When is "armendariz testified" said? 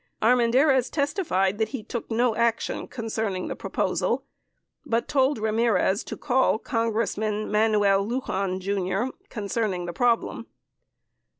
0.19-1.59